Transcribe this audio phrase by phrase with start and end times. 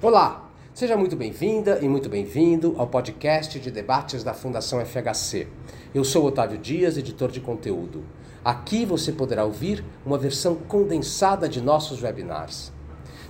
[0.00, 5.48] Olá, seja muito bem-vinda e muito bem-vindo ao podcast de debates da Fundação FHC.
[5.92, 8.04] Eu sou Otávio Dias, editor de conteúdo.
[8.44, 12.72] Aqui você poderá ouvir uma versão condensada de nossos webinars.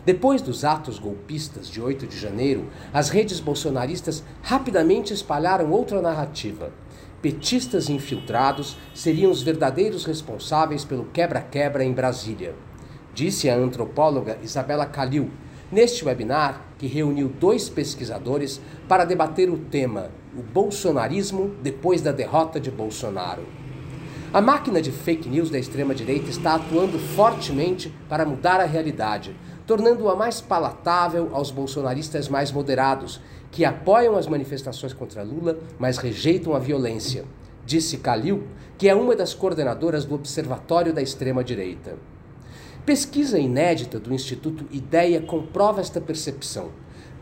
[0.04, 6.70] Depois dos atos golpistas de 8 de janeiro, as redes bolsonaristas rapidamente espalharam outra narrativa.
[7.22, 12.54] Petistas infiltrados seriam os verdadeiros responsáveis pelo quebra-quebra em Brasília.
[13.14, 15.30] Disse a antropóloga Isabela Calil,
[15.70, 22.60] neste webinar que reuniu dois pesquisadores para debater o tema O bolsonarismo depois da derrota
[22.60, 23.44] de Bolsonaro.
[24.32, 29.34] A máquina de fake news da extrema-direita está atuando fortemente para mudar a realidade,
[29.66, 36.54] tornando-a mais palatável aos bolsonaristas mais moderados, que apoiam as manifestações contra Lula, mas rejeitam
[36.54, 37.24] a violência.
[37.64, 38.44] Disse Calil,
[38.76, 41.96] que é uma das coordenadoras do Observatório da Extrema-Direita.
[42.88, 46.70] Pesquisa inédita do Instituto Ideia comprova esta percepção.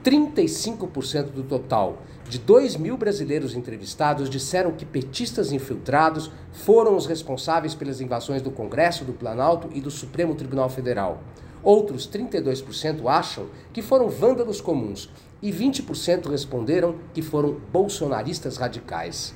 [0.05, 7.75] 35% do total de 2 mil brasileiros entrevistados disseram que petistas infiltrados foram os responsáveis
[7.75, 11.20] pelas invasões do Congresso, do Planalto e do Supremo Tribunal Federal.
[11.64, 15.11] Outros 32% acham que foram vândalos comuns
[15.42, 19.34] e 20% responderam que foram bolsonaristas radicais.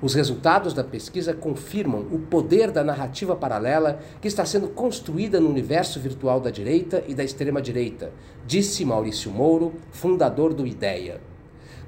[0.00, 5.48] Os resultados da pesquisa confirmam o poder da narrativa paralela que está sendo construída no
[5.48, 8.12] universo virtual da direita e da extrema-direita,
[8.46, 11.20] disse Maurício Mouro, fundador do IDEA.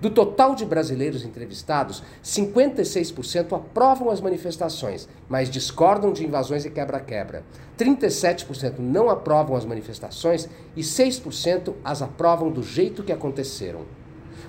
[0.00, 7.42] Do total de brasileiros entrevistados, 56% aprovam as manifestações, mas discordam de invasões e quebra-quebra.
[7.76, 13.82] 37% não aprovam as manifestações e 6% as aprovam do jeito que aconteceram.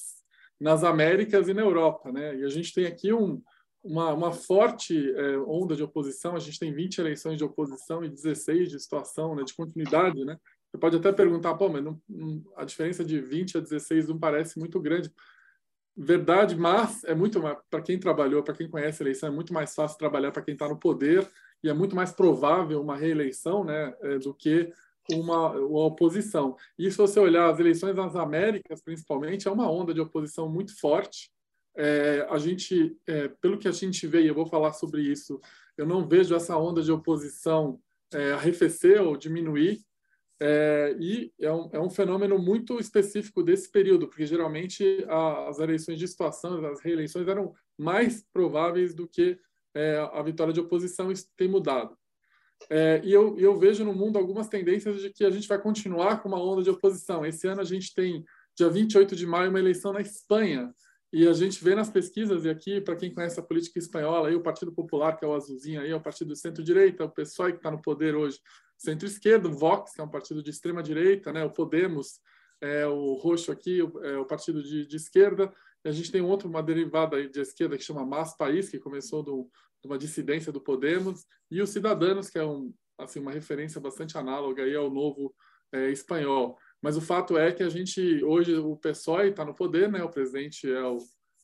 [0.58, 2.10] nas Américas e na Europa.
[2.10, 2.36] Né?
[2.38, 3.42] E a gente tem aqui um,
[3.86, 8.08] uma, uma forte é, onda de oposição, a gente tem 20 eleições de oposição e
[8.08, 10.36] 16 de situação, né, de continuidade, né?
[10.76, 14.18] Você pode até perguntar, pô, mas não, não, a diferença de 20 a 16 não
[14.18, 15.10] parece muito grande.
[15.96, 19.74] Verdade, mas é muito para quem trabalhou, para quem conhece a eleição, é muito mais
[19.74, 21.26] fácil trabalhar para quem está no poder
[21.64, 24.70] e é muito mais provável uma reeleição, né, é, do que
[25.10, 26.54] uma, uma oposição.
[26.78, 30.78] E se você olhar as eleições nas Américas, principalmente, é uma onda de oposição muito
[30.78, 31.30] forte.
[31.74, 35.40] É, a gente, é, pelo que a gente vê, e eu vou falar sobre isso,
[35.78, 37.80] eu não vejo essa onda de oposição
[38.12, 39.80] é, arrefecer ou diminuir.
[40.38, 45.58] É, e é um, é um fenômeno muito específico desse período, porque geralmente a, as
[45.58, 49.38] eleições de situação, as reeleições eram mais prováveis do que
[49.74, 51.10] é, a vitória de oposição.
[51.10, 51.96] Isso tem mudado.
[52.70, 56.22] É, e eu, eu vejo no mundo algumas tendências de que a gente vai continuar
[56.22, 57.24] com uma onda de oposição.
[57.24, 58.24] Esse ano a gente tem,
[58.56, 60.72] dia 28 de maio, uma eleição na Espanha.
[61.12, 64.34] E a gente vê nas pesquisas, e aqui, para quem conhece a política espanhola, aí,
[64.34, 67.52] o Partido Popular, que é o azulzinho aí, é o partido do centro-direita, o PSOE,
[67.52, 68.38] que está no poder hoje,
[68.78, 71.44] centro-esquerda, o Vox, que é um partido de extrema-direita, né?
[71.44, 72.20] o Podemos,
[72.60, 75.52] é, o roxo aqui, o, é, o partido de, de, esquerda.
[75.84, 79.22] E a gente tem outro, uma derivada de esquerda que chama Mas País, que começou
[79.22, 84.16] de uma dissidência do Podemos, e os Cidadanos, que é um, assim, uma referência bastante
[84.18, 85.34] análoga aí ao novo
[85.72, 86.58] é, espanhol.
[86.82, 90.02] Mas o fato é que a gente, hoje, o PSOE está no poder, né?
[90.02, 90.98] o presidente é o,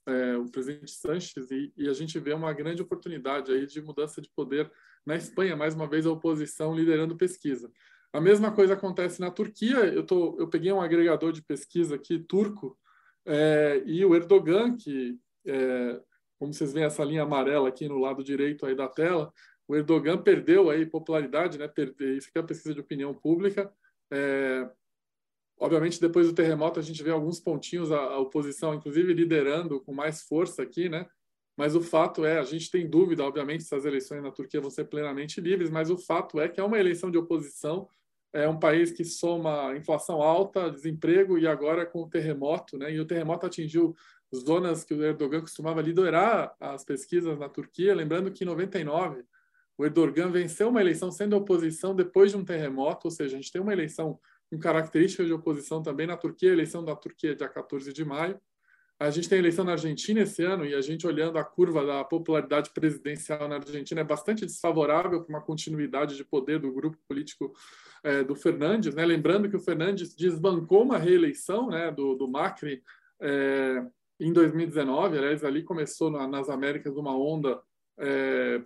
[0.06, 4.20] é, o presidente Sanches, e, e a gente vê uma grande oportunidade aí de mudança
[4.20, 4.70] de poder
[5.04, 7.70] na Espanha, mais uma vez a oposição liderando pesquisa.
[8.12, 9.78] A mesma coisa acontece na Turquia.
[9.86, 12.78] Eu, tô, eu peguei um agregador de pesquisa aqui, turco,
[13.24, 16.00] é, e o Erdogan, que, é,
[16.38, 19.32] como vocês veem essa linha amarela aqui no lado direito aí da tela,
[19.66, 21.68] o Erdogan perdeu aí popularidade, né?
[21.68, 23.72] Perde, isso aqui é a pesquisa de opinião pública.
[24.12, 24.68] É,
[25.58, 29.94] obviamente, depois do terremoto, a gente vê alguns pontinhos, a, a oposição, inclusive, liderando com
[29.94, 31.06] mais força aqui, né?
[31.56, 34.70] Mas o fato é, a gente tem dúvida, obviamente, se as eleições na Turquia vão
[34.70, 37.88] ser plenamente livres, mas o fato é que é uma eleição de oposição,
[38.32, 42.90] é um país que soma inflação alta, desemprego e agora com o terremoto, né?
[42.92, 43.94] E o terremoto atingiu
[44.34, 49.22] zonas que o Erdogan costumava liderar as pesquisas na Turquia, lembrando que em 99
[49.76, 53.52] o Erdogan venceu uma eleição sendo oposição depois de um terremoto, ou seja, a gente
[53.52, 54.18] tem uma eleição
[54.50, 58.40] com características de oposição também na Turquia, a eleição da Turquia dia 14 de maio.
[59.02, 62.04] A gente tem eleição na Argentina esse ano e a gente olhando a curva da
[62.04, 67.52] popularidade presidencial na Argentina é bastante desfavorável para uma continuidade de poder do grupo político
[68.04, 69.04] é, do Fernandes, né?
[69.04, 72.80] Lembrando que o Fernandes desbancou uma reeleição, né, do, do Macri
[73.20, 73.84] é,
[74.20, 75.18] em 2019.
[75.18, 77.60] Aliás, ali começou na, nas Américas uma onda
[77.98, 78.62] é,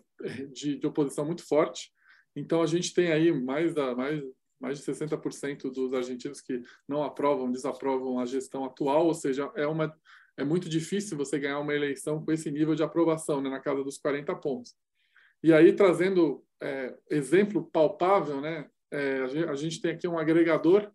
[0.52, 1.90] de, de, oposição muito forte.
[2.36, 4.22] Então a gente tem aí mais da mais
[4.58, 9.66] mais de 60% dos argentinos que não aprovam, desaprovam a gestão atual, ou seja, é
[9.66, 9.94] uma
[10.36, 13.82] é muito difícil você ganhar uma eleição com esse nível de aprovação, né, na casa
[13.82, 14.74] dos 40 pontos.
[15.42, 20.90] E aí, trazendo é, exemplo palpável, né, é, a, gente, tem aqui um agregador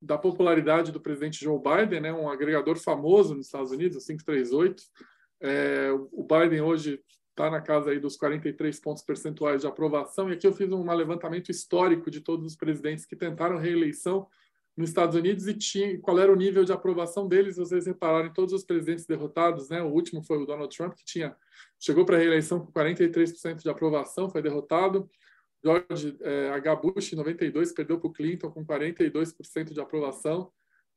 [0.00, 4.82] da popularidade do presidente Joe Biden, né, um agregador famoso nos Estados Unidos, o 538.
[5.40, 10.30] É, o Biden hoje está na casa aí dos 43 pontos percentuais de aprovação.
[10.30, 14.28] E aqui eu fiz um levantamento histórico de todos os presidentes que tentaram reeleição
[14.76, 17.56] nos Estados Unidos e tinha, qual era o nível de aprovação deles.
[17.56, 19.80] Vocês repararam, todos os presidentes derrotados, né?
[19.82, 21.36] O último foi o Donald Trump, que tinha
[21.78, 25.08] chegou para a reeleição com 43% de aprovação, foi derrotado.
[25.62, 26.76] George é, H.
[26.76, 30.50] Bush, em 92, perdeu para o Clinton com 42% de aprovação.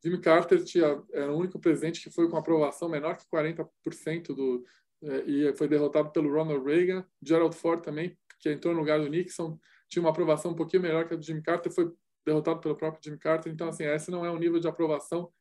[0.04, 4.64] Jimmy Carter tinha, era o único presidente que foi com aprovação menor que 40% do,
[5.04, 7.06] é, e foi derrotado pelo Ronald Reagan.
[7.22, 9.58] Gerald Ford também, que entrou no lugar do Nixon,
[9.90, 11.92] tinha uma aprovação um pouquinho melhor que a do Jimmy Carter, foi
[12.28, 13.52] derrotado pelo próprio Jimmy Carter.
[13.52, 15.32] Então, assim, esse não é um nível de aprovação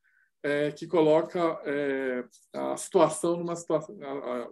[0.42, 2.24] é, que coloca é,
[2.54, 3.96] a situação numa situação,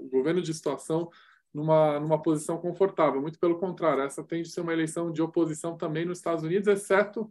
[0.00, 1.08] o governo de situação
[1.52, 3.20] numa, numa posição confortável.
[3.22, 6.66] Muito pelo contrário, essa tende a ser uma eleição de oposição também nos Estados Unidos,
[6.66, 7.31] exceto,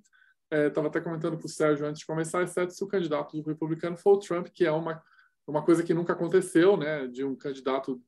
[0.50, 3.50] estava é, até comentando com o Sérgio antes de começar, exceto se o candidato do
[3.50, 5.04] republicano for o Trump, que é uma,
[5.46, 8.02] uma coisa que nunca aconteceu, né, de um candidato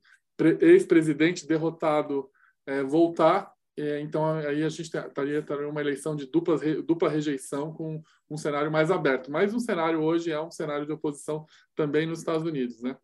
[0.60, 2.30] ex-presidente derrotado
[2.66, 3.52] é, voltar
[4.00, 8.72] então, aí a gente estaria estaria uma eleição de dupla, dupla rejeição com um cenário
[8.72, 9.30] mais aberto.
[9.30, 11.44] Mas um cenário hoje é um cenário de oposição
[11.74, 12.96] também nos Estados Unidos, né?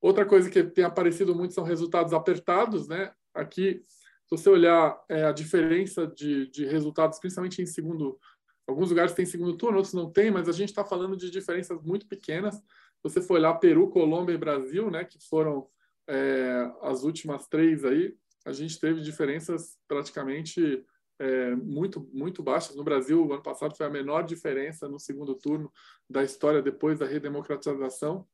[0.00, 3.12] Outra coisa que tem aparecido muito são resultados apertados, né?
[3.32, 3.80] Aqui,
[4.26, 8.18] se você olhar é, a diferença de, de resultados, principalmente em segundo,
[8.66, 11.80] alguns lugares tem segundo turno, outros não tem, mas a gente está falando de diferenças
[11.80, 12.56] muito pequenas.
[12.56, 12.62] Se
[13.04, 15.68] você for olhar Peru, Colômbia e Brasil, né, que foram
[16.08, 20.84] é, as últimas três aí, a gente teve diferenças praticamente
[21.18, 22.74] é, muito muito baixas.
[22.74, 25.72] No Brasil, o ano passado foi a menor diferença no segundo turno
[26.08, 28.26] da história depois da redemocratização.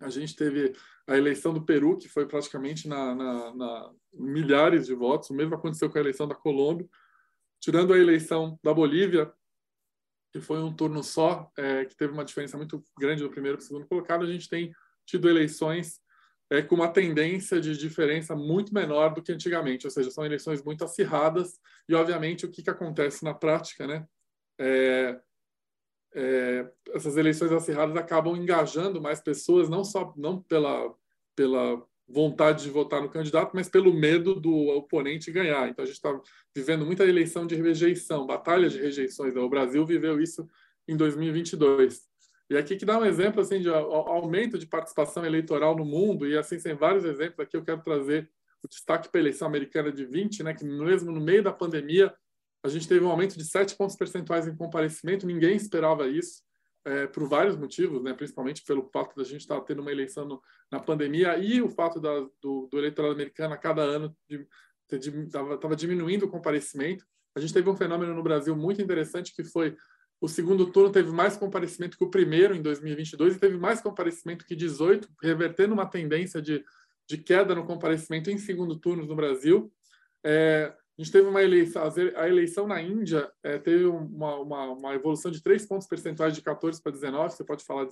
[0.00, 0.72] A gente teve
[1.06, 5.30] a eleição do Peru, que foi praticamente na, na, na milhares de votos.
[5.30, 6.88] O mesmo aconteceu com a eleição da Colômbia.
[7.60, 9.30] Tirando a eleição da Bolívia,
[10.32, 13.64] que foi um turno só, é, que teve uma diferença muito grande do primeiro para
[13.64, 14.72] o segundo colocado, a gente tem
[15.04, 16.00] tido eleições
[16.50, 20.62] é, com uma tendência de diferença muito menor do que antigamente, ou seja, são eleições
[20.62, 21.58] muito acirradas
[21.88, 24.04] e, obviamente, o que, que acontece na prática, né?
[24.58, 25.20] É,
[26.12, 30.92] é, essas eleições acirradas acabam engajando mais pessoas, não só não pela,
[31.36, 35.68] pela vontade de votar no candidato, mas pelo medo do oponente ganhar.
[35.68, 36.20] Então, a gente está
[36.54, 39.36] vivendo muita eleição de rejeição, batalha de rejeições.
[39.36, 40.48] O Brasil viveu isso
[40.88, 42.09] em 2022.
[42.50, 46.36] E aqui que dá um exemplo assim de aumento de participação eleitoral no mundo e
[46.36, 48.28] assim tem vários exemplos aqui eu quero trazer
[48.60, 52.12] o destaque para a eleição americana de 20, né, que mesmo no meio da pandemia
[52.62, 56.42] a gente teve um aumento de 7 pontos percentuais em comparecimento, ninguém esperava isso,
[56.84, 60.42] é, por vários motivos, né, principalmente pelo fato da gente estar tendo uma eleição no,
[60.70, 64.14] na pandemia e o fato da, do, do eleitorado americano a cada ano
[64.90, 67.06] estava diminuindo o comparecimento.
[67.34, 69.76] A gente teve um fenômeno no Brasil muito interessante que foi
[70.20, 74.44] o segundo turno teve mais comparecimento que o primeiro, em 2022, e teve mais comparecimento
[74.44, 76.62] que 18, revertendo uma tendência de,
[77.08, 79.72] de queda no comparecimento em segundo turno no Brasil.
[80.22, 81.82] É, a gente teve uma eleição,
[82.16, 86.42] a eleição na Índia é, teve uma, uma, uma, evolução de 3 pontos percentuais de
[86.42, 87.88] 14 para 19, você pode falar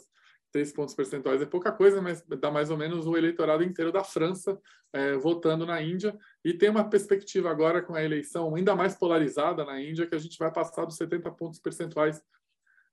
[0.52, 4.02] 3 pontos percentuais é pouca coisa, mas dá mais ou menos o eleitorado inteiro da
[4.02, 4.58] França
[4.92, 6.16] é, votando na Índia.
[6.44, 10.18] E tem uma perspectiva agora com a eleição ainda mais polarizada na Índia, que a
[10.18, 12.22] gente vai passar dos 70 pontos percentuais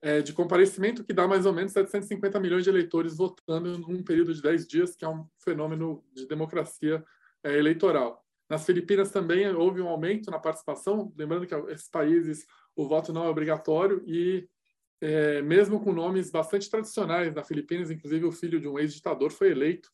[0.02, 4.34] é, de comparecimento, que dá mais ou menos 750 milhões de eleitores votando num período
[4.34, 7.04] de 10 dias, que é um fenômeno de democracia
[7.44, 8.24] é, eleitoral.
[8.50, 12.46] Nas Filipinas também houve um aumento na participação, lembrando que esses países
[12.76, 14.48] o voto não é obrigatório e
[15.06, 19.52] é, mesmo com nomes bastante tradicionais na Filipinas, inclusive o filho de um ex-ditador foi
[19.52, 19.88] eleito,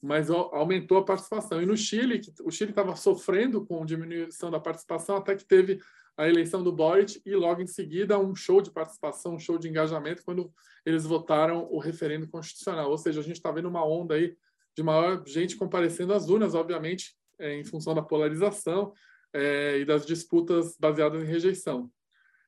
[0.00, 1.60] mas aumentou a participação.
[1.60, 5.80] E no Chile, o Chile estava sofrendo com diminuição da participação, até que teve
[6.16, 9.68] a eleição do Boric e logo em seguida um show de participação, um show de
[9.68, 10.50] engajamento quando
[10.86, 12.90] eles votaram o referendo constitucional.
[12.90, 14.34] Ou seja, a gente está vendo uma onda aí
[14.74, 18.94] de maior gente comparecendo às urnas, obviamente, é, em função da polarização
[19.30, 21.90] é, e das disputas baseadas em rejeição.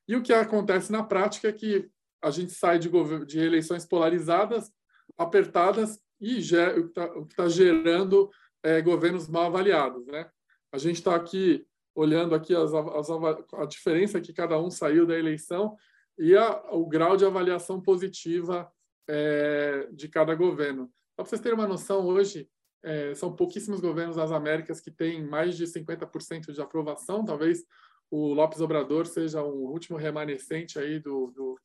[0.07, 2.89] E o que acontece na prática é que a gente sai de,
[3.25, 4.71] de eleições polarizadas,
[5.17, 8.29] apertadas, e o que está tá gerando
[8.63, 10.05] é, governos mal avaliados.
[10.07, 10.29] Né?
[10.71, 13.09] A gente está aqui olhando aqui as, as,
[13.53, 15.75] a diferença que cada um saiu da eleição
[16.17, 18.71] e a, o grau de avaliação positiva
[19.07, 20.91] é, de cada governo.
[21.15, 22.49] Para vocês terem uma noção, hoje
[22.83, 27.25] é, são pouquíssimos governos das Américas que têm mais de 50% de aprovação.
[27.25, 27.63] Talvez
[28.09, 31.59] o Lopes Obrador seja o último remanescente aí do, do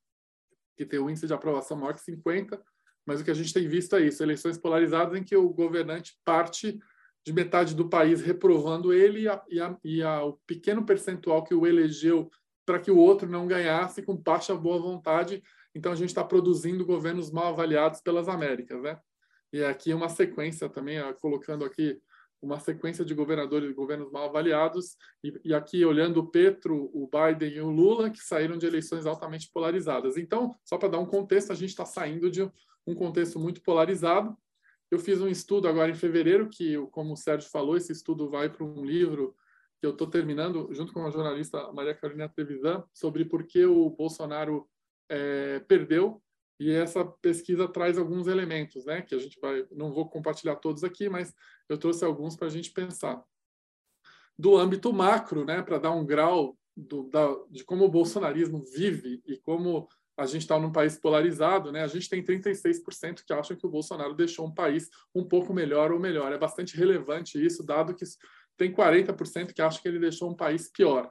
[0.77, 2.61] que tem um índice de aprovação maior que 50.
[3.07, 6.19] Mas o que a gente tem visto é isso: eleições polarizadas em que o governante
[6.25, 6.79] parte
[7.25, 11.45] de metade do país reprovando ele e, a, e, a, e a, o pequeno percentual
[11.45, 12.31] que o elegeu
[12.67, 15.43] para que o outro não ganhasse com parte da boa vontade.
[15.75, 18.99] Então a gente está produzindo governos mal avaliados pelas Américas, né?
[19.53, 22.01] E aqui uma sequência também, colocando aqui
[22.43, 27.09] uma sequência de governadores e governos mal avaliados, e, e, aqui olhando o Petro, o
[27.09, 30.17] Biden e o Lula, que saíram de eleições altamente polarizadas.
[30.17, 32.43] Então, só para dar um contexto, a gente está saindo de
[32.87, 34.37] um contexto muito polarizado,
[34.93, 38.51] eu fiz um estudo agora em fevereiro, que, como o Sérgio falou, esse estudo vai
[38.51, 39.35] para um livro
[39.81, 43.89] que eu estou terminando, junto com a jornalista Maria Carolina Trevisan, sobre por que o
[43.89, 44.69] Bolsonaro
[45.09, 46.23] é, perdeu.
[46.63, 49.03] E essa pesquisa traz alguns elementos, né?
[49.03, 51.35] Que a gente vai, não vou compartilhar todos aqui, mas
[51.69, 53.21] eu trouxe alguns para a gente pensar.
[54.39, 55.61] Do âmbito macro, né?
[55.61, 60.43] Para dar um grau do, da, de como o bolsonarismo vive e como a gente
[60.43, 61.83] está num país polarizado, né?
[61.83, 65.91] A gente tem 36% que acham que o Bolsonaro deixou um país um pouco melhor
[65.91, 66.33] ou melhor.
[66.33, 68.05] É bastante relevante isso, dado que
[68.57, 71.11] tem 40% que acham que ele deixou um país pior,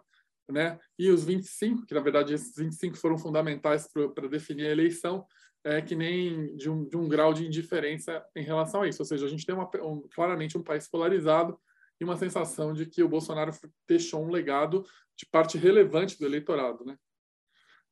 [0.50, 0.79] né?
[0.98, 5.25] E os 25, que na verdade esses 25 foram fundamentais para definir a eleição,
[5.63, 9.01] é que nem de um, de um grau de indiferença em relação a isso.
[9.01, 11.60] Ou seja, a gente tem uma, um, claramente um país polarizado
[12.00, 13.51] e uma sensação de que o Bolsonaro
[13.88, 14.84] deixou um legado
[15.15, 16.98] de parte relevante do eleitorado, né?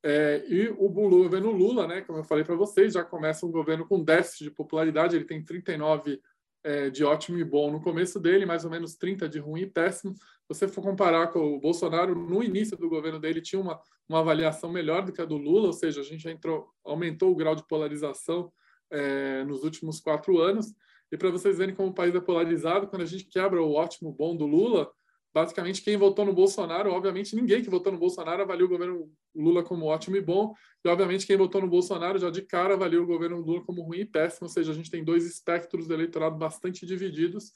[0.02, 3.86] É, e o governo Lula, né, como eu falei para vocês, já começa um governo
[3.86, 6.22] com déficit de popularidade, ele tem 39
[6.64, 9.70] é, de ótimo e bom no começo dele, mais ou menos 30 de ruim e
[9.70, 10.14] péssimo.
[10.50, 13.80] Você for comparar com o Bolsonaro, no início do governo dele tinha uma,
[14.10, 17.36] uma avaliação melhor do que a do Lula, ou seja, a gente entrou, aumentou o
[17.36, 18.52] grau de polarização
[18.92, 20.74] é, nos últimos quatro anos.
[21.12, 24.12] E para vocês verem como o país é polarizado, quando a gente quebra o ótimo
[24.12, 24.92] bom do Lula,
[25.32, 29.64] basicamente quem votou no Bolsonaro, obviamente ninguém que votou no Bolsonaro avaliou o governo Lula
[29.64, 30.54] como ótimo e bom,
[30.84, 34.00] e obviamente quem votou no Bolsonaro já de cara avaliou o governo Lula como ruim
[34.00, 37.54] e péssimo, ou seja, a gente tem dois espectros do eleitorado bastante divididos,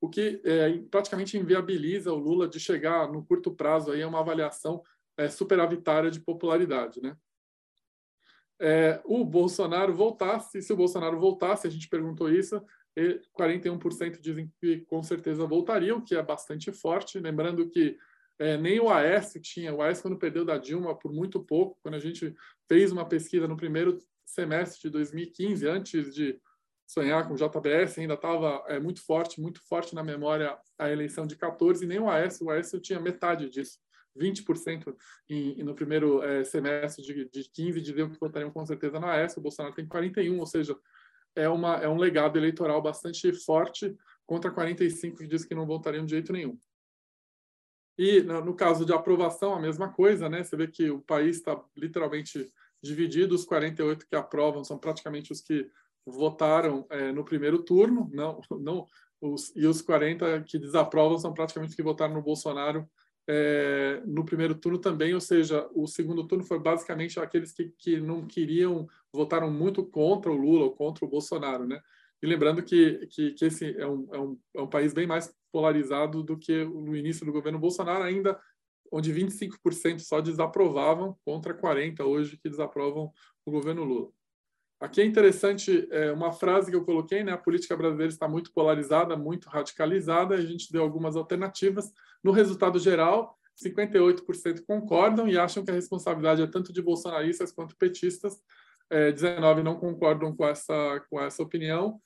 [0.00, 4.20] o que é, praticamente inviabiliza o Lula de chegar no curto prazo aí a uma
[4.20, 4.82] avaliação
[5.16, 7.16] é, superavitária de popularidade, né?
[8.58, 12.62] É, o Bolsonaro voltasse, se o Bolsonaro voltasse, a gente perguntou isso,
[13.38, 17.18] 41% dizem que com certeza voltariam, que é bastante forte.
[17.18, 17.98] Lembrando que
[18.38, 21.94] é, nem o Aécio tinha, o Aécio quando perdeu da Dilma por muito pouco, quando
[21.94, 22.34] a gente
[22.66, 26.40] fez uma pesquisa no primeiro semestre de 2015, antes de
[26.86, 31.26] sonhar com o JBS, ainda estava é, muito forte, muito forte na memória a eleição
[31.26, 33.78] de 14, e nem o Aécio, o Aécio tinha metade disso.
[34.16, 34.96] 20%
[35.28, 39.40] em, no primeiro é, semestre de, de 15 diziam que votariam com certeza na Aécio,
[39.40, 40.76] o Bolsonaro tem 41, ou seja,
[41.34, 46.04] é, uma, é um legado eleitoral bastante forte contra 45 que diz que não votariam
[46.04, 46.58] de jeito nenhum.
[47.98, 50.42] E no, no caso de aprovação, a mesma coisa, né?
[50.42, 52.50] Você vê que o país está literalmente
[52.82, 55.70] dividido, os 48 que aprovam são praticamente os que
[56.06, 58.86] votaram é, no primeiro turno, não, não
[59.20, 62.88] os, e os 40 que desaprovam são praticamente que votaram no Bolsonaro
[63.28, 68.00] é, no primeiro turno também, ou seja, o segundo turno foi basicamente aqueles que, que
[68.00, 71.80] não queriam, votaram muito contra o Lula ou contra o Bolsonaro, né?
[72.22, 75.34] E lembrando que, que, que esse é um, é, um, é um país bem mais
[75.52, 78.38] polarizado do que no início do governo Bolsonaro, ainda
[78.92, 83.12] onde 25% só desaprovavam contra 40% hoje que desaprovam
[83.44, 84.10] o governo Lula.
[84.78, 87.32] Aqui é interessante é, uma frase que eu coloquei, né?
[87.32, 90.34] A política brasileira está muito polarizada, muito radicalizada.
[90.34, 91.90] A gente deu algumas alternativas.
[92.22, 97.74] No resultado geral, 58% concordam e acham que a responsabilidade é tanto de bolsonaristas quanto
[97.76, 98.38] petistas.
[98.90, 101.98] É, 19 não concordam com essa com essa opinião.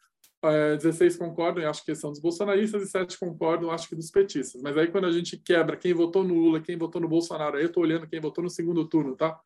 [0.43, 4.11] É, 16 concordam e acham que são dos bolsonaristas e 7 concordam, acho que dos
[4.11, 4.63] petistas.
[4.63, 7.65] Mas aí quando a gente quebra quem votou no Lula, quem votou no Bolsonaro, aí
[7.65, 9.39] eu estou olhando quem votou no segundo turno, tá?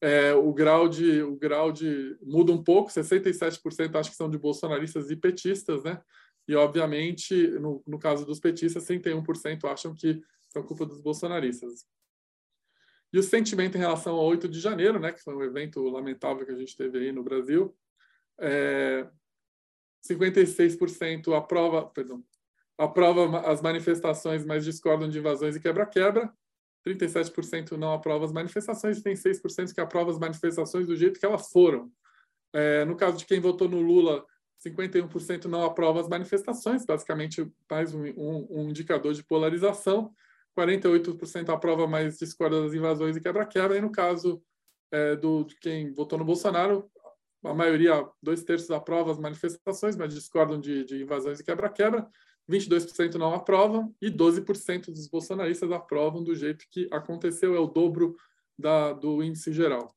[0.00, 4.38] É, o grau de o grau de muda um pouco, 67% acho que são de
[4.38, 6.00] bolsonaristas e petistas, né?
[6.48, 11.86] E obviamente, no, no caso dos petistas, 61% acham que são culpa dos bolsonaristas.
[13.12, 16.44] E o sentimento em relação ao 8 de janeiro, né, que foi um evento lamentável
[16.44, 17.76] que a gente teve aí no Brasil,
[18.38, 19.08] é,
[20.06, 22.22] 56% aprova, perdão,
[22.78, 26.32] aprova as manifestações, mas discordam de invasões e quebra-quebra.
[26.86, 31.50] 37% não aprova as manifestações, tem 6% que aprova as manifestações do jeito que elas
[31.50, 31.90] foram.
[32.52, 34.24] É, no caso de quem votou no Lula,
[34.64, 40.12] 51% não aprova as manifestações, basicamente mais um, um, um indicador de polarização.
[40.56, 43.76] 48% aprova, mas discorda das invasões e quebra-quebra.
[43.76, 44.42] E no caso
[44.90, 46.90] é, do, de quem votou no Bolsonaro,
[47.44, 52.08] a maioria, dois terços, aprova as manifestações, mas discordam de, de invasões e quebra-quebra.
[52.48, 58.16] 22% não aprovam e 12% dos bolsonaristas aprovam do jeito que aconteceu, é o dobro
[58.58, 59.94] da, do índice geral.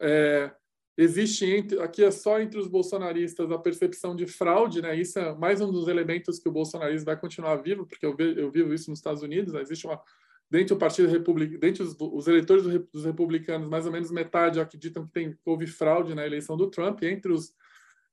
[0.00, 0.52] É,
[0.96, 4.96] existe entre, aqui é só entre os bolsonaristas a percepção de fraude, né?
[4.96, 8.40] Isso é mais um dos elementos que o bolsonarismo vai continuar vivo, porque eu, ve,
[8.40, 9.52] eu vivo isso nos Estados Unidos.
[9.52, 9.60] Né?
[9.60, 10.00] Existe uma
[10.50, 12.62] dentro do Partido Republicano, dentre os, os eleitores
[12.92, 17.02] dos republicanos, mais ou menos metade acreditam que tem, houve fraude na eleição do Trump.
[17.02, 17.52] Entre os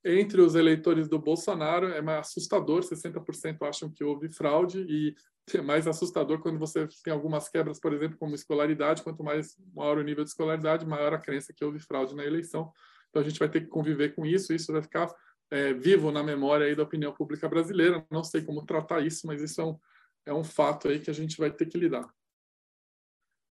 [0.04, 5.16] entre os eleitores do Bolsonaro é mais assustador, 60% acham que houve fraude e
[5.58, 9.98] é mais assustador quando você tem algumas quebras, por exemplo, como escolaridade, quanto mais maior
[9.98, 12.72] o nível de escolaridade, maior a crença que houve fraude na eleição.
[13.10, 15.14] Então a gente vai ter que conviver com isso, isso vai ficar
[15.52, 18.06] é, vivo na memória aí da opinião pública brasileira.
[18.10, 19.80] Não sei como tratar isso, mas isso é um,
[20.28, 22.08] é um fato aí que a gente vai ter que lidar.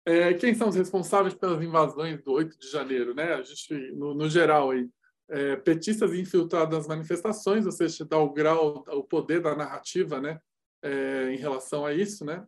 [0.05, 3.35] É, quem são os responsáveis pelas invasões do 8 de janeiro, né?
[3.35, 4.89] A gente, no, no geral aí,
[5.29, 10.39] é, petistas infiltrados nas manifestações, ou seja, dá o grau, o poder da narrativa, né,
[10.81, 12.45] é, em relação a isso, né?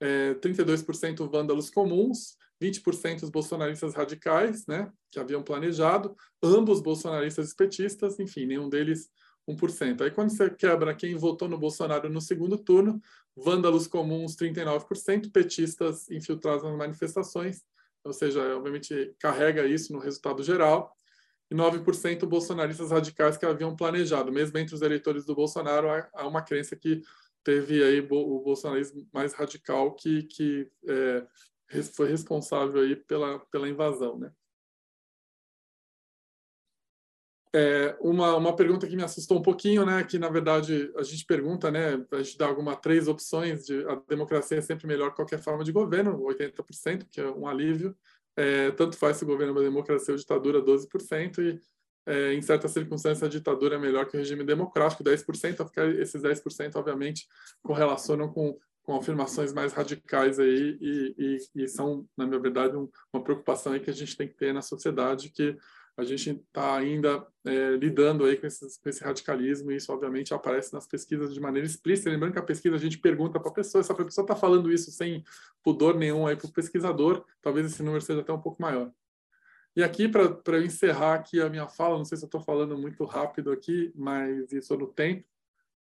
[0.00, 7.56] É, 32% vândalos comuns, 20% os bolsonaristas radicais, né, que haviam planejado, ambos bolsonaristas e
[7.56, 9.10] petistas, enfim, nenhum deles
[9.48, 10.02] 1%.
[10.02, 13.00] Aí quando você quebra quem votou no Bolsonaro no segundo turno,
[13.36, 17.62] vândalos comuns 39%, petistas infiltrados nas manifestações,
[18.04, 20.92] ou seja, obviamente carrega isso no resultado geral
[21.52, 24.32] e 9% bolsonaristas radicais que haviam planejado.
[24.32, 27.02] Mesmo entre os eleitores do Bolsonaro, há uma crença que
[27.44, 31.26] teve aí o bolsonarismo mais radical que, que é,
[31.94, 34.32] foi responsável aí pela, pela invasão, né?
[37.54, 41.26] É, uma, uma pergunta que me assustou um pouquinho, né, que na verdade a gente
[41.26, 45.16] pergunta, né, a gente dá alguma três opções de a democracia é sempre melhor que
[45.16, 47.94] qualquer forma de governo, 80%, que é um alívio,
[48.36, 51.60] é, tanto faz se o governo é uma democracia ou ditadura, 12%, e
[52.06, 56.20] é, em certas circunstâncias a ditadura é melhor que o regime democrático, 10%, porque esses
[56.20, 57.26] 10% obviamente
[57.62, 62.88] correlacionam com, com afirmações mais radicais aí e, e, e são, na minha verdade, um,
[63.12, 65.56] uma preocupação que a gente tem que ter na sociedade, que
[65.96, 70.32] a gente está ainda é, lidando aí com, esses, com, esse radicalismo e isso obviamente
[70.32, 72.10] aparece nas pesquisas de maneira explícita.
[72.10, 74.72] Lembrando que a pesquisa a gente pergunta para a pessoa, se a pessoa está falando
[74.72, 75.22] isso sem
[75.62, 78.90] pudor nenhum aí para o pesquisador, talvez esse número seja até um pouco maior.
[79.74, 82.76] E aqui, para eu encerrar aqui a minha fala, não sei se eu estou falando
[82.76, 85.26] muito rápido aqui, mas isso no tempo,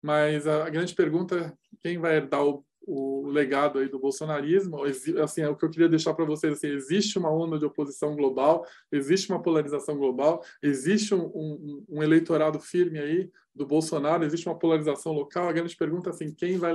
[0.02, 4.82] mas a, a grande pergunta é quem vai herdar o o legado aí do bolsonarismo,
[5.22, 8.16] assim, é o que eu queria deixar para vocês, assim, existe uma onda de oposição
[8.16, 14.48] global, existe uma polarização global, existe um, um, um eleitorado firme aí do Bolsonaro, existe
[14.48, 16.74] uma polarização local, a grande pergunta é assim, quem vai,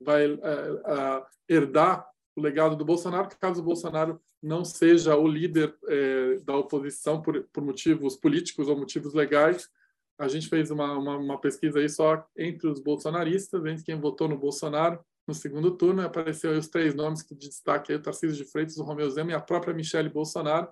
[0.00, 5.74] vai uh, uh, herdar o legado do Bolsonaro, caso o Bolsonaro não seja o líder
[5.82, 9.68] uh, da oposição por, por motivos políticos ou motivos legais,
[10.16, 14.28] a gente fez uma, uma, uma, pesquisa aí só entre os bolsonaristas, entre quem votou
[14.28, 18.36] no Bolsonaro, no segundo turno, apareceu os três nomes que de destaque aí, o Tarcísio
[18.36, 20.68] de Freitas, o Romeu Zema e a própria Michele Bolsonaro.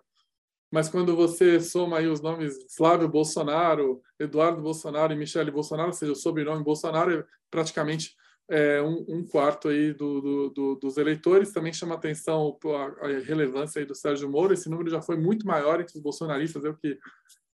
[0.73, 5.93] Mas quando você soma aí os nomes Flávio Bolsonaro, Eduardo Bolsonaro e Michele Bolsonaro, ou
[5.93, 8.17] seja, o sobrenome Bolsonaro, é praticamente
[8.49, 11.53] é, um, um, quarto aí do, do, do, dos eleitores.
[11.53, 14.55] Também chama atenção a, a, relevância aí do Sérgio Moro.
[14.55, 16.99] Esse número já foi muito maior entre os bolsonaristas, eu que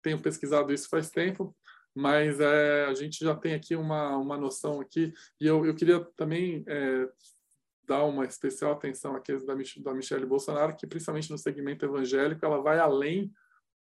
[0.02, 1.56] tenho pesquisado isso faz tempo
[1.98, 6.00] mas é, a gente já tem aqui uma, uma noção aqui, e eu, eu queria
[6.16, 7.10] também é,
[7.84, 12.62] dar uma especial atenção aqui da, da Michelle Bolsonaro, que principalmente no segmento evangélico, ela
[12.62, 13.34] vai além,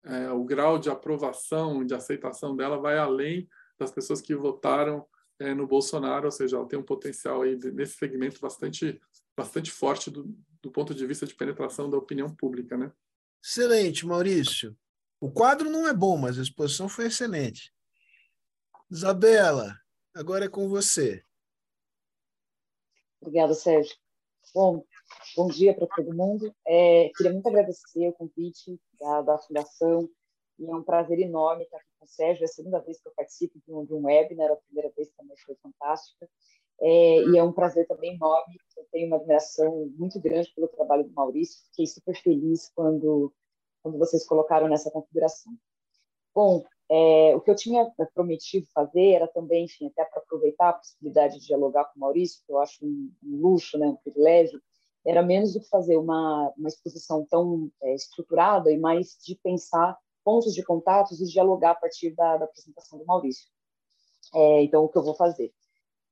[0.05, 3.49] é, o grau de aprovação, de aceitação dela vai além
[3.79, 5.07] das pessoas que votaram
[5.39, 9.01] é, no Bolsonaro, ou seja, ela tem um potencial aí nesse segmento bastante,
[9.35, 12.93] bastante forte do, do ponto de vista de penetração da opinião pública, né?
[13.43, 14.77] Excelente, Maurício.
[15.19, 17.72] O quadro não é bom, mas a exposição foi excelente.
[18.93, 19.75] Isabela,
[20.15, 21.25] agora é com você.
[23.23, 23.97] Obrigada, Sérgio.
[24.55, 24.85] Bom,
[25.35, 26.55] bom dia para todo mundo.
[26.67, 30.11] É, queria muito agradecer o convite da, da Fundação
[30.59, 32.43] e é um prazer enorme estar aqui com o Sérgio.
[32.43, 35.09] É a segunda vez que eu participo de um, de um webinar, a primeira vez
[35.17, 36.29] também foi fantástica.
[36.79, 38.59] É, e é um prazer também enorme.
[38.77, 41.65] Eu tenho uma admiração muito grande pelo trabalho do Maurício.
[41.71, 43.33] Fiquei super feliz quando,
[43.83, 45.57] quando vocês colocaram nessa configuração.
[46.35, 46.63] Bom,
[46.95, 51.39] é, o que eu tinha prometido fazer era também, enfim, até para aproveitar a possibilidade
[51.39, 54.61] de dialogar com o Maurício, que eu acho um, um luxo, né, um privilégio,
[55.03, 59.99] era menos do que fazer uma, uma exposição tão é, estruturada e mais de pensar
[60.23, 63.49] pontos de contatos e dialogar a partir da, da apresentação do Maurício.
[64.35, 65.51] É, então, o que eu vou fazer?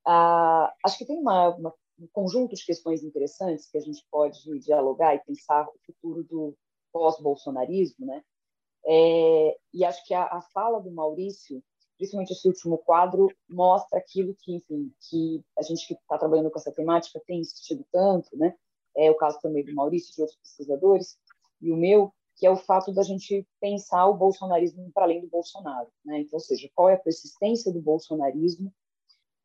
[0.06, 4.40] Ah, acho que tem uma, uma, um conjunto de questões interessantes que a gente pode
[4.60, 6.56] dialogar e pensar o futuro do
[6.90, 8.24] pós-bolsonarismo, né?
[8.86, 11.62] É, e acho que a, a, fala do Maurício,
[11.96, 16.58] principalmente esse último quadro, mostra aquilo que, enfim, que a gente que está trabalhando com
[16.58, 18.54] essa temática tem insistido tanto, né?
[18.96, 21.18] É o caso também do Maurício de outros pesquisadores,
[21.60, 25.28] e o meu, que é o fato da gente pensar o bolsonarismo para além do
[25.28, 26.20] Bolsonaro, né?
[26.20, 28.72] Então, ou seja, qual é a persistência do bolsonarismo,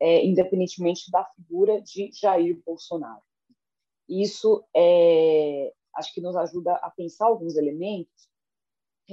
[0.00, 3.22] é, independentemente da figura de Jair Bolsonaro.
[4.08, 8.28] Isso é, acho que nos ajuda a pensar alguns elementos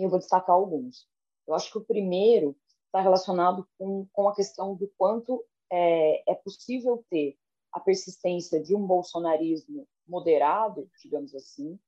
[0.01, 1.07] eu vou destacar alguns.
[1.47, 6.35] Eu acho que o primeiro está relacionado com, com a questão do quanto é, é
[6.35, 7.37] possível ter
[7.71, 11.79] a persistência de um bolsonarismo moderado, digamos assim,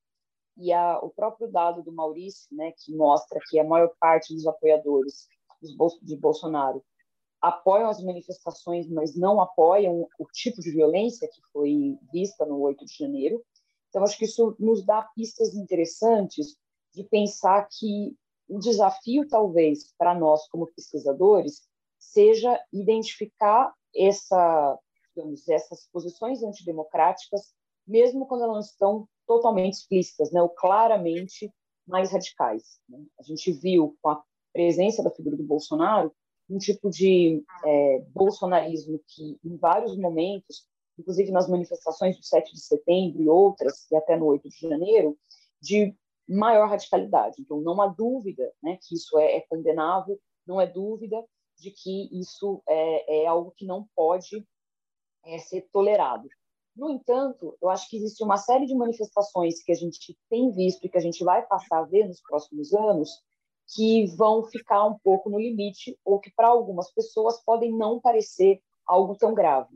[0.56, 4.46] e a, o próprio dado do Maurício, né, que mostra que a maior parte dos
[4.46, 5.28] apoiadores
[6.02, 6.82] de Bolsonaro
[7.40, 12.84] apoiam as manifestações, mas não apoiam o tipo de violência que foi vista no 8
[12.84, 13.44] de janeiro.
[13.88, 16.56] Então, acho que isso nos dá pistas interessantes
[16.96, 18.16] de pensar que
[18.48, 21.62] o desafio, talvez, para nós como pesquisadores,
[21.98, 24.78] seja identificar essa,
[25.14, 27.52] digamos, essas posições antidemocráticas,
[27.86, 31.52] mesmo quando elas estão totalmente explícitas, né, ou claramente
[31.86, 32.78] mais radicais.
[32.88, 32.98] Né?
[33.20, 36.12] A gente viu com a presença da figura do Bolsonaro
[36.48, 40.66] um tipo de é, bolsonarismo que, em vários momentos,
[40.98, 45.18] inclusive nas manifestações do 7 de setembro e outras, e até no 8 de janeiro,
[45.60, 45.94] de
[46.28, 47.36] maior radicalidade.
[47.40, 51.24] Então, não há dúvida né, que isso é, é condenável, não é dúvida
[51.58, 54.46] de que isso é, é algo que não pode
[55.24, 56.28] é, ser tolerado.
[56.76, 60.84] No entanto, eu acho que existe uma série de manifestações que a gente tem visto
[60.84, 63.08] e que a gente vai passar a ver nos próximos anos
[63.74, 68.60] que vão ficar um pouco no limite ou que para algumas pessoas podem não parecer
[68.86, 69.74] algo tão grave.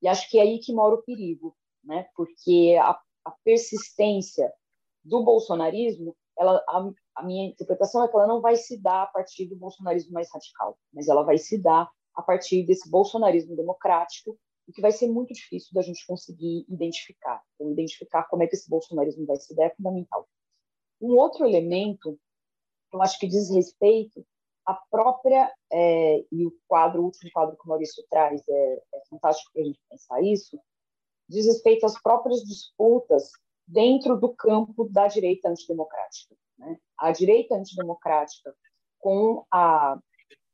[0.00, 2.06] E acho que é aí que mora o perigo, né?
[2.14, 4.52] Porque a, a persistência
[5.08, 9.06] do bolsonarismo, ela, a, a, minha interpretação é que ela não vai se dar a
[9.06, 14.38] partir do bolsonarismo mais radical, mas ela vai se dar a partir desse bolsonarismo democrático,
[14.68, 17.42] o que vai ser muito difícil da gente conseguir identificar.
[17.54, 20.28] Então, identificar como é que esse bolsonarismo vai se dar é fundamental.
[21.00, 22.18] Um outro elemento,
[22.92, 24.24] eu acho que diz respeito
[24.66, 29.02] à própria, é, e o quadro, o último quadro que o Maurício traz, é, é
[29.08, 30.60] fantástico para a gente pensar isso,
[31.28, 33.30] diz respeito às próprias disputas
[33.68, 36.34] dentro do campo da direita antidemocrática.
[36.58, 36.78] Né?
[36.98, 38.54] A direita antidemocrática,
[38.98, 39.98] com a,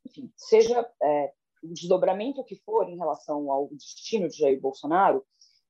[0.04, 5.24] enfim, seja é, o desdobramento que for em relação ao destino de Jair Bolsonaro,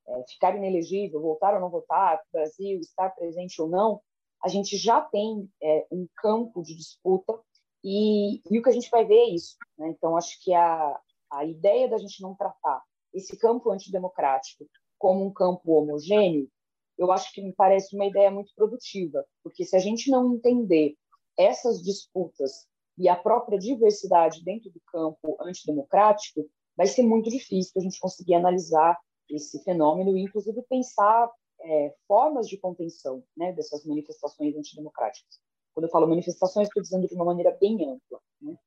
[0.07, 4.01] é, ficar inelegível, voltar ou não votar, Brasil estar presente ou não,
[4.43, 7.39] a gente já tem é, um campo de disputa
[7.83, 9.55] e, e, o que a gente vai ver é isso.
[9.77, 9.89] Né?
[9.89, 10.99] Então, acho que a,
[11.31, 16.49] a ideia da gente não tratar esse campo antidemocrático como um campo homogêneo
[16.97, 20.95] eu acho que me parece uma ideia muito produtiva, porque se a gente não entender
[21.37, 27.81] essas disputas e a própria diversidade dentro do campo antidemocrático, vai ser muito difícil a
[27.81, 28.97] gente conseguir analisar
[29.29, 31.29] esse fenômeno e, inclusive, pensar
[31.61, 35.39] é, formas de contenção né, dessas manifestações antidemocráticas.
[35.73, 38.21] Quando eu falo manifestações, estou dizendo de uma maneira bem ampla.
[38.41, 38.57] Né?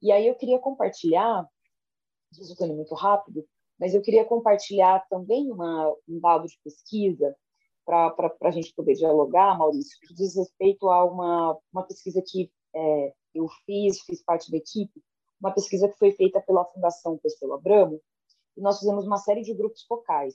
[0.00, 1.48] E aí eu queria compartilhar,
[2.32, 3.44] estou muito rápido,
[3.78, 7.34] mas eu queria compartilhar também uma, um dado de pesquisa
[7.88, 13.14] para a gente poder dialogar, Maurício, que diz respeito a uma, uma pesquisa que é,
[13.34, 15.02] eu fiz, fiz parte da equipe,
[15.40, 17.98] uma pesquisa que foi feita pela Fundação Pessoa Abramo,
[18.54, 20.34] e nós fizemos uma série de grupos focais.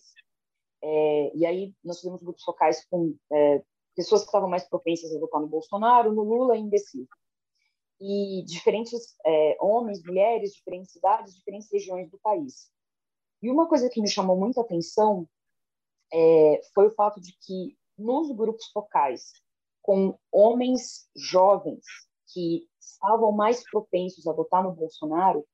[0.82, 3.64] É, e aí nós fizemos grupos focais com é,
[3.96, 7.08] pessoas que estavam mais propensas a votar no Bolsonaro, no Lula e indeciso.
[8.02, 12.72] E diferentes é, homens, mulheres, diferentes cidades, diferentes regiões do país.
[13.44, 15.28] E uma coisa que me chamou muita atenção
[16.14, 19.34] é, foi o fato de que nos grupos focais,
[19.82, 21.84] com homens jovens
[22.32, 25.46] que estavam mais propensos a votar no Bolsonaro,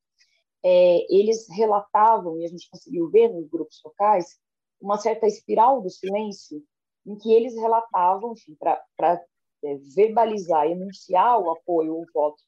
[0.63, 4.38] é, eles relatavam, e a gente conseguiu ver nos grupos focais,
[4.82, 6.62] uma certa espiral do silêncio,
[7.06, 9.24] em que eles relatavam, para
[9.63, 12.43] é, verbalizar e anunciar o apoio ou o voto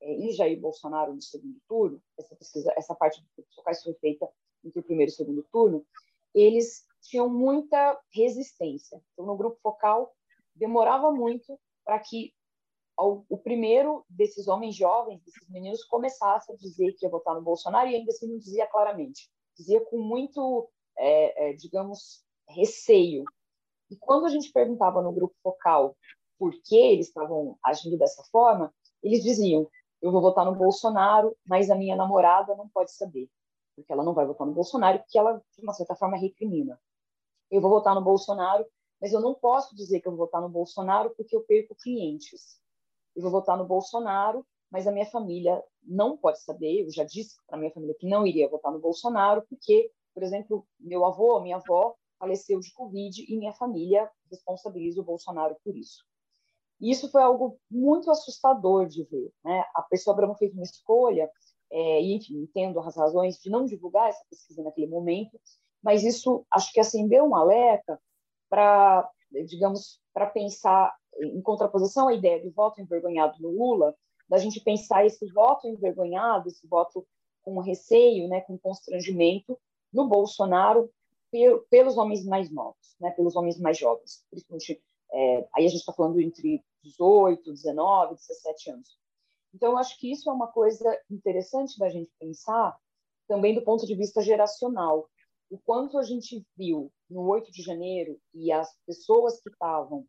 [0.00, 3.94] é, em Jair Bolsonaro no segundo turno, essa pesquisa, essa parte dos grupos focais foi
[3.94, 4.28] feita
[4.64, 5.84] entre o primeiro e o segundo turno,
[6.34, 9.00] eles tinham muita resistência.
[9.12, 10.12] Então, no grupo focal,
[10.54, 12.32] demorava muito para que
[12.98, 17.90] o primeiro desses homens jovens, desses meninos, começasse a dizer que ia votar no Bolsonaro
[17.90, 19.28] e ainda assim não dizia claramente.
[19.56, 23.24] Dizia com muito, é, é, digamos, receio.
[23.90, 25.96] E quando a gente perguntava no grupo focal
[26.38, 29.68] por que eles estavam agindo dessa forma, eles diziam:
[30.00, 33.28] eu vou votar no Bolsonaro, mas a minha namorada não pode saber,
[33.76, 36.80] porque ela não vai votar no Bolsonaro, porque ela, de uma certa forma, recrimina.
[37.50, 38.66] Eu vou votar no Bolsonaro,
[39.00, 42.58] mas eu não posso dizer que eu vou votar no Bolsonaro porque eu perco clientes.
[43.14, 46.82] Eu vou votar no Bolsonaro, mas a minha família não pode saber.
[46.82, 50.66] Eu já disse para minha família que não iria votar no Bolsonaro, porque, por exemplo,
[50.80, 56.02] meu avô, minha avó faleceu de Covid e minha família responsabiliza o Bolsonaro por isso.
[56.80, 59.32] E isso foi algo muito assustador de ver.
[59.44, 59.64] Né?
[59.74, 61.30] A pessoa Abramo fez uma escolha,
[61.70, 65.38] é, e, enfim, entendo as razões de não divulgar essa pesquisa naquele momento,
[65.82, 68.00] mas isso acho que acendeu um alerta
[68.48, 69.08] para,
[69.46, 73.94] digamos, para pensar em contraposição à ideia do voto envergonhado no Lula,
[74.28, 77.06] da gente pensar esse voto envergonhado, esse voto
[77.42, 79.58] com receio, né, com constrangimento
[79.92, 80.90] no Bolsonaro
[81.70, 85.92] pelos homens mais novos, né, pelos homens mais jovens, principalmente é, aí a gente está
[85.92, 88.98] falando entre 18, 19, 17 anos.
[89.56, 92.78] Então, acho que isso é uma coisa interessante da gente pensar
[93.26, 95.08] também do ponto de vista geracional.
[95.48, 100.06] O quanto a gente viu no 8 de janeiro e as pessoas que estavam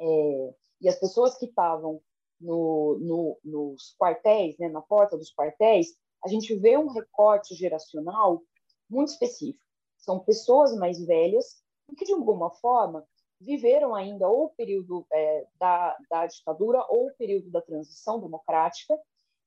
[0.00, 2.02] é, e as pessoas que estavam
[2.40, 8.42] no, no, nos quartéis, né, na porta dos quartéis, a gente vê um recorte geracional
[8.90, 9.64] muito específico.
[9.96, 11.62] São pessoas mais velhas
[11.96, 13.06] que, de alguma forma,
[13.40, 18.98] viveram ainda ou o período é, da, da ditadura ou o período da transição democrática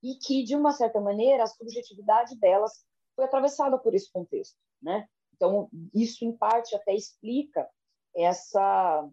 [0.01, 4.55] e que, de uma certa maneira, a subjetividade delas foi atravessada por esse contexto.
[4.81, 5.07] Né?
[5.35, 7.67] Então, isso, em parte, até explica
[8.15, 9.09] essa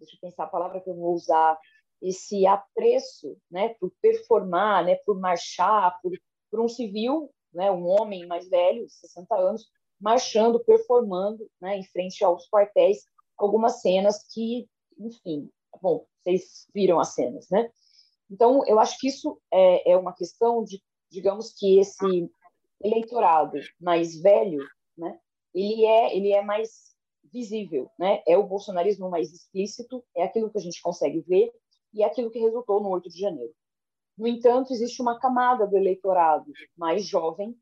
[0.00, 1.58] deixa eu pensar a palavra que eu vou usar,
[2.00, 6.12] esse apreço, né, por performar, né, por marchar, por,
[6.50, 12.24] por um civil, né, um homem mais velho, 60 anos, marchando, performando, né, em frente
[12.24, 13.04] aos quartéis,
[13.44, 15.50] algumas cenas que, enfim,
[15.80, 17.70] bom, vocês viram as cenas, né?
[18.30, 22.30] Então, eu acho que isso é, é uma questão de, digamos que esse
[22.82, 24.62] eleitorado mais velho,
[24.96, 25.18] né,
[25.54, 26.90] ele é, ele é mais
[27.32, 28.22] visível, né?
[28.26, 31.52] É o bolsonarismo mais explícito, é aquilo que a gente consegue ver
[31.92, 33.52] e é aquilo que resultou no 8 de janeiro.
[34.16, 37.56] No entanto, existe uma camada do eleitorado mais jovem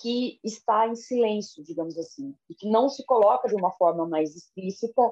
[0.00, 4.34] que está em silêncio, digamos assim, e que não se coloca de uma forma mais
[4.34, 5.02] explícita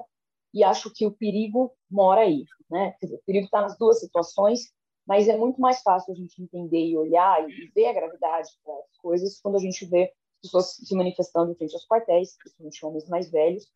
[0.53, 2.95] e acho que o perigo mora aí, né?
[3.01, 4.71] Dizer, o perigo está nas duas situações,
[5.05, 8.97] mas é muito mais fácil a gente entender e olhar e ver a gravidade das
[9.01, 13.29] coisas quando a gente vê pessoas se manifestando em frente aos quartéis, principalmente homens mais
[13.29, 13.69] velhos.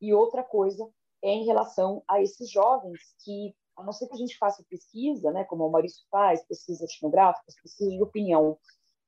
[0.00, 0.88] E outra coisa
[1.22, 5.30] é em relação a esses jovens que, a não ser que a gente faça pesquisa,
[5.30, 8.58] né, como o Maurício faz, pesquisa etnográfica, pesquisa de opinião,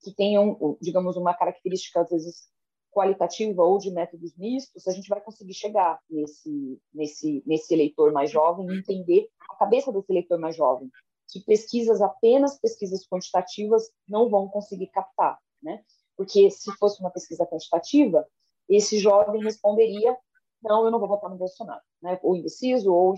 [0.03, 2.49] que tenham, digamos, uma característica, às vezes,
[2.91, 8.31] qualitativa ou de métodos mistos, a gente vai conseguir chegar nesse, nesse, nesse eleitor mais
[8.31, 10.91] jovem e entender a cabeça desse eleitor mais jovem,
[11.29, 15.83] que pesquisas, apenas pesquisas quantitativas, não vão conseguir captar, né?
[16.17, 18.27] Porque se fosse uma pesquisa quantitativa,
[18.69, 20.17] esse jovem responderia:
[20.63, 22.19] não, eu não vou votar no Bolsonaro, né?
[22.23, 23.15] ou indeciso, ou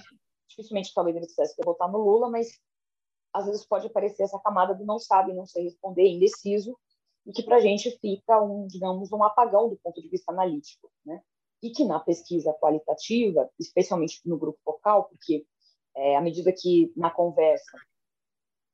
[0.49, 2.61] dificilmente talvez ele dissesse que ia votar no Lula, mas
[3.33, 6.77] às vezes pode aparecer essa camada do não sabe, não sei responder, indeciso,
[7.27, 10.91] e que para a gente fica um, digamos, um apagão do ponto de vista analítico,
[11.05, 11.21] né?
[11.63, 15.45] E que na pesquisa qualitativa, especialmente no grupo focal, porque
[15.95, 17.79] é, à medida que na conversa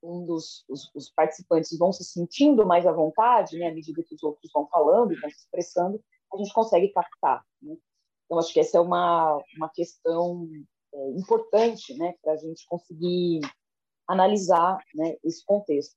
[0.03, 4.15] um dos os, os, participantes vão se sentindo mais à vontade, né, à medida que
[4.15, 6.01] os outros vão falando vão se expressando,
[6.33, 7.45] a gente consegue captar.
[7.61, 7.77] Né?
[8.25, 10.49] Então, acho que essa é uma, uma questão
[10.95, 13.41] é, importante né, para a gente conseguir
[14.09, 15.95] analisar né, esse contexto.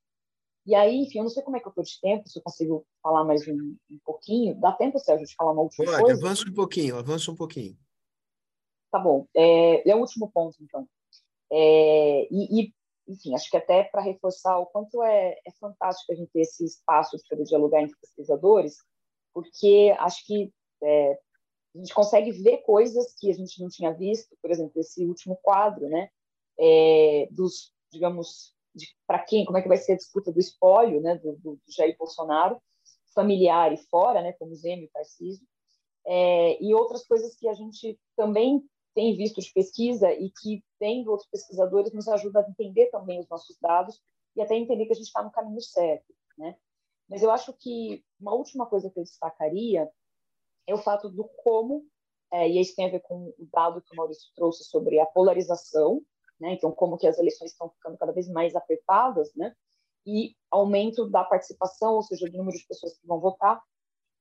[0.66, 2.44] E aí, enfim, eu não sei como é que eu estou de tempo, se eu
[2.44, 4.60] consigo falar mais um, um pouquinho.
[4.60, 6.26] Dá tempo, Sérgio, de falar uma última Pode, coisa?
[6.26, 7.78] avança um pouquinho, avança um pouquinho.
[8.92, 9.26] Tá bom.
[9.36, 10.88] É, é o último ponto, então.
[11.52, 12.74] É, e, e
[13.10, 16.64] enfim, acho que até para reforçar o quanto é, é fantástico a gente ter esse
[16.64, 18.78] espaço de poder dialogar entre pesquisadores,
[19.34, 21.20] porque acho que é,
[21.76, 25.36] a gente consegue ver coisas que a gente não tinha visto, por exemplo, esse último
[25.42, 26.10] quadro, né,
[26.60, 28.56] é, dos, digamos,
[29.08, 31.98] para quem, como é que vai ser a disputa do espólio, né, do, do Jair
[31.98, 32.62] Bolsonaro,
[33.14, 35.46] familiar e fora, né, como Zêmio e Tarcísio,
[36.06, 38.64] é, e outras coisas que a gente também
[38.96, 43.30] tem visto de pesquisa e que, tendo outros pesquisadores, nos ajuda a entender também os
[43.30, 44.00] nossos dados
[44.36, 46.56] e até entender que a gente está no caminho certo, né?
[47.08, 49.90] Mas eu acho que uma última coisa que eu destacaria
[50.68, 51.86] é o fato do como,
[52.32, 55.06] é, e isso tem a ver com o dado que o Maurício trouxe sobre a
[55.06, 56.02] polarização,
[56.40, 56.54] né?
[56.54, 59.54] Então, como que as eleições estão ficando cada vez mais apertadas, né?
[60.06, 63.62] E aumento da participação, ou seja, do número de pessoas que vão votar,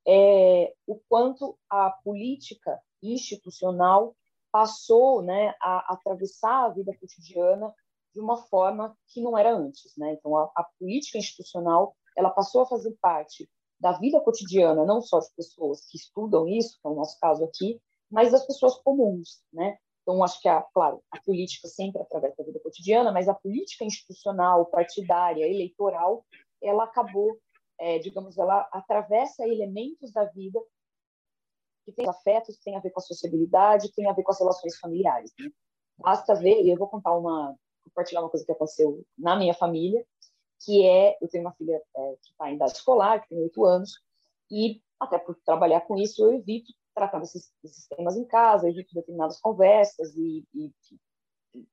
[0.07, 4.17] é, o quanto a política institucional
[4.51, 7.73] passou né, a, atravessar a vida cotidiana
[8.15, 9.95] de uma forma que não era antes.
[9.97, 10.15] Né?
[10.15, 15.21] Então, a, a, política institucional ela passou a fazer parte da vida cotidiana, não só
[15.21, 19.43] de pessoas que estudam isso, que é o nosso caso aqui, mas das pessoas comuns.
[19.53, 19.79] Né?
[20.09, 23.85] Então, acho que, a, claro, a política sempre através da vida cotidiana, mas a política
[23.85, 26.25] institucional, partidária, eleitoral,
[26.63, 27.39] ela acabou,
[27.79, 30.59] é, digamos, ela atravessa elementos da vida
[31.85, 34.39] que tem afetos, que tem a ver com a sociabilidade, tem a ver com as
[34.39, 35.31] relações familiares.
[35.99, 40.03] Basta ver, e eu vou contar uma, compartilhar uma coisa que aconteceu na minha família,
[40.65, 43.63] que é, eu tenho uma filha é, que está em idade escolar, que tem oito
[43.63, 44.01] anos,
[44.51, 48.95] e até por trabalhar com isso, eu evito tratar desses, desses temas em casa, evito
[48.95, 50.73] determinadas conversas, e, e,
[51.55, 51.67] e,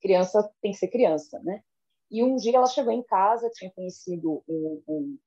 [0.00, 1.62] criança tem que ser criança, né?
[2.10, 5.18] E um dia ela chegou em casa, tinha conhecido um, um,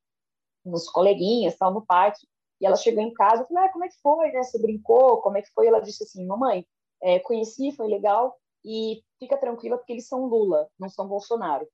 [0.66, 2.28] uns coleguinhas, tal, no parque,
[2.60, 4.44] e ela chegou em casa, eu falei, ah, como é que foi, né?
[4.44, 5.68] Você brincou, como é que foi?
[5.68, 6.66] Ela disse assim, mamãe,
[7.02, 11.68] é, conheci, foi legal, e fica tranquila porque eles são Lula, não são Bolsonaro.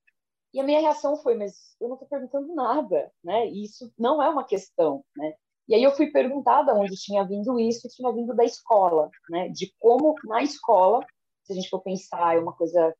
[0.52, 3.48] E a minha reação foi, mas eu não estou perguntando nada, né?
[3.48, 5.34] E isso não é uma questão, né?
[5.70, 9.48] E aí eu fui perguntada onde tinha vindo isso, e tinha vindo da escola, né?
[9.50, 11.06] De como na escola,
[11.44, 12.92] se a gente for pensar, é uma coisa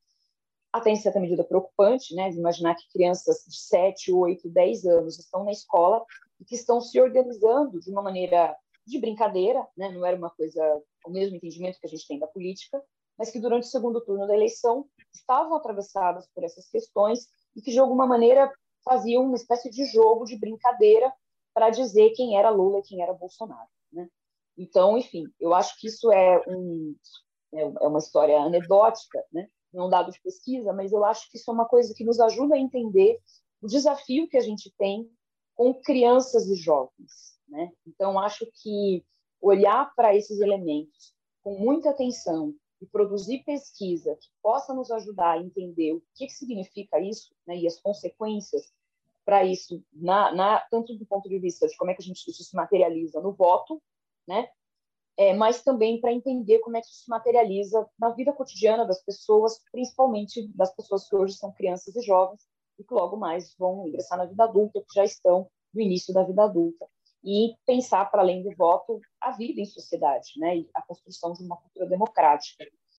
[0.71, 2.29] até em certa medida preocupante, né?
[2.29, 6.01] De imaginar que crianças de 7, 8, 10 anos estão na escola
[6.39, 8.55] e que estão se organizando de uma maneira
[8.87, 9.89] de brincadeira, né?
[9.89, 12.81] Não era uma coisa o mesmo entendimento que a gente tem da política,
[13.17, 17.71] mas que durante o segundo turno da eleição estavam atravessadas por essas questões e que,
[17.71, 18.49] de alguma maneira,
[18.85, 21.13] faziam uma espécie de jogo, de brincadeira,
[21.53, 23.69] para dizer quem era Lula e quem era Bolsonaro.
[23.91, 24.07] Né?
[24.57, 26.95] Então, enfim, eu acho que isso é, um,
[27.53, 29.47] é, é uma história anedótica, né?
[29.73, 32.19] não é dado de pesquisa, mas eu acho que isso é uma coisa que nos
[32.19, 33.19] ajuda a entender
[33.61, 35.09] o desafio que a gente tem
[35.55, 37.39] com crianças e jovens.
[37.47, 37.71] Né?
[37.85, 39.05] Então, acho que
[39.41, 45.41] olhar para esses elementos com muita atenção e produzir pesquisa que possa nos ajudar a
[45.41, 48.71] entender o que significa isso né, e as consequências
[49.25, 52.29] para isso, na, na, tanto do ponto de vista de como é que a gente
[52.29, 53.81] isso se materializa no voto,
[54.27, 54.49] né,
[55.17, 59.03] é, mas também para entender como é que isso se materializa na vida cotidiana das
[59.03, 62.41] pessoas, principalmente das pessoas que hoje são crianças e jovens
[62.79, 66.23] e que logo mais vão ingressar na vida adulta, que já estão no início da
[66.23, 66.87] vida adulta
[67.23, 70.57] e pensar, para além do voto, a vida em sociedade, né?
[70.57, 72.65] E a construção de uma cultura democrática.